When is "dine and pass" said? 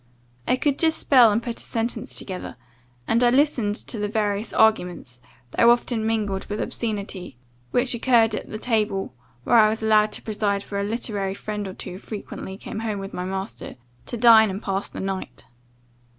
14.17-14.89